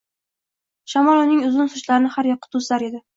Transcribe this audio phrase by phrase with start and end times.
[0.93, 3.03] Shamol uning uzun sochlarini har yoqqa to‘zitar edi